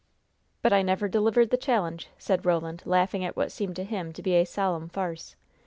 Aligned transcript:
"But 0.63 0.73
I 0.73 0.81
never 0.81 1.07
delivered 1.07 1.51
the 1.51 1.57
challenge," 1.57 2.09
said 2.17 2.43
Roland, 2.43 2.81
laughing 2.87 3.23
at 3.23 3.35
what 3.35 3.51
seemed 3.51 3.75
to 3.75 3.83
him 3.83 4.11
to 4.13 4.23
be 4.23 4.33
a 4.33 4.45
solemn 4.45 4.89
farce. 4.89 5.35